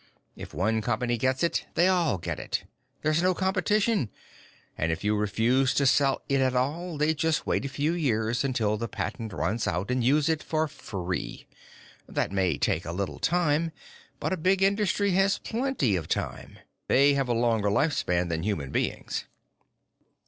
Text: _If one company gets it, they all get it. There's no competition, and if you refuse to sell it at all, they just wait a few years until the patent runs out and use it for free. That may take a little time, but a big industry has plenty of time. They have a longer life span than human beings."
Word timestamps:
_If 0.35 0.51
one 0.51 0.81
company 0.81 1.15
gets 1.15 1.43
it, 1.43 1.67
they 1.75 1.87
all 1.87 2.17
get 2.17 2.39
it. 2.39 2.63
There's 3.03 3.21
no 3.21 3.35
competition, 3.35 4.09
and 4.75 4.91
if 4.91 5.03
you 5.03 5.15
refuse 5.15 5.75
to 5.75 5.85
sell 5.85 6.23
it 6.27 6.41
at 6.41 6.55
all, 6.55 6.97
they 6.97 7.13
just 7.13 7.45
wait 7.45 7.65
a 7.65 7.69
few 7.69 7.93
years 7.93 8.43
until 8.43 8.77
the 8.77 8.87
patent 8.87 9.31
runs 9.31 9.67
out 9.67 9.91
and 9.91 10.03
use 10.03 10.27
it 10.27 10.41
for 10.41 10.67
free. 10.67 11.45
That 12.09 12.31
may 12.31 12.57
take 12.57 12.85
a 12.85 12.91
little 12.91 13.19
time, 13.19 13.71
but 14.19 14.33
a 14.33 14.37
big 14.37 14.63
industry 14.63 15.11
has 15.11 15.37
plenty 15.37 15.95
of 15.95 16.07
time. 16.07 16.57
They 16.87 17.13
have 17.13 17.29
a 17.29 17.35
longer 17.35 17.69
life 17.69 17.93
span 17.93 18.27
than 18.29 18.41
human 18.41 18.71
beings." 18.71 19.25